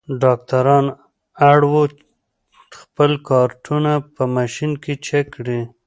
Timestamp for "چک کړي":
5.05-5.59